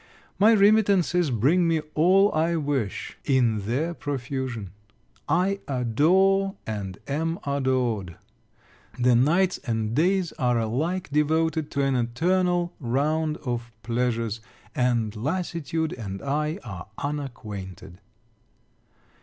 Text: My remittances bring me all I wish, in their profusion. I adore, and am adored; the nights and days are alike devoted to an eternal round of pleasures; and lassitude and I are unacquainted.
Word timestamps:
My 0.39 0.53
remittances 0.53 1.29
bring 1.29 1.67
me 1.67 1.79
all 1.93 2.33
I 2.33 2.55
wish, 2.55 3.19
in 3.23 3.67
their 3.67 3.93
profusion. 3.93 4.71
I 5.29 5.59
adore, 5.67 6.55
and 6.65 6.97
am 7.07 7.37
adored; 7.45 8.15
the 8.97 9.13
nights 9.15 9.59
and 9.59 9.93
days 9.93 10.31
are 10.39 10.57
alike 10.57 11.11
devoted 11.11 11.69
to 11.73 11.83
an 11.83 11.95
eternal 11.95 12.73
round 12.79 13.37
of 13.45 13.71
pleasures; 13.83 14.41
and 14.73 15.15
lassitude 15.15 15.93
and 15.93 16.19
I 16.23 16.57
are 16.63 16.87
unacquainted. 16.97 17.99